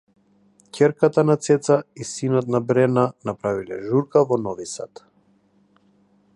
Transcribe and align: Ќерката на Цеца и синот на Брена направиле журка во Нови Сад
Ќерката 0.77 1.23
на 1.29 1.35
Цеца 1.47 1.75
и 2.05 2.07
синот 2.11 2.49
на 2.55 2.63
Брена 2.71 3.05
направиле 3.31 3.81
журка 3.91 4.27
во 4.33 4.41
Нови 4.47 4.69
Сад 4.75 5.07